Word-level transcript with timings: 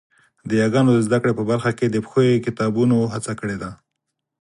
د 0.49 0.51
یاګانو 0.61 0.91
د 0.93 0.99
زده 1.07 1.17
کړې 1.21 1.33
په 1.39 1.43
برخه 1.51 1.71
کې 1.77 1.85
د 1.89 1.95
پښويې 2.05 2.43
کتابونو 2.45 2.97
هڅه 3.13 3.33
کړې 3.39 3.57
ده 3.61 3.71